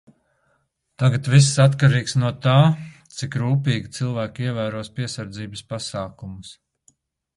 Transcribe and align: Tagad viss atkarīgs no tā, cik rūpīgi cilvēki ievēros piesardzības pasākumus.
Tagad 1.03 1.27
viss 1.33 1.49
atkarīgs 1.65 2.15
no 2.23 2.31
tā, 2.47 2.55
cik 3.19 3.37
rūpīgi 3.43 3.93
cilvēki 3.99 4.47
ievēros 4.51 4.91
piesardzības 5.01 5.67
pasākumus. 5.75 6.55